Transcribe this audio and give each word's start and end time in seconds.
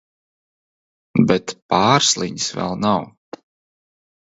Bet 1.33 1.55
Pārsliņas 1.75 2.51
vēl 2.59 2.77
nav... 2.89 3.11